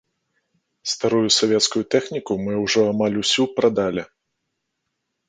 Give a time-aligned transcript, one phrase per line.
[0.93, 4.03] Старую савецкую тэхніку мы ўжо амаль усю прадалі.